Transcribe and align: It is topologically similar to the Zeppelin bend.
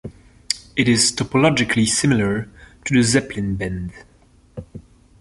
It 0.75 0.87
is 0.89 1.11
topologically 1.11 1.85
similar 1.87 2.49
to 2.85 2.93
the 2.95 3.03
Zeppelin 3.03 3.55
bend. 3.55 3.93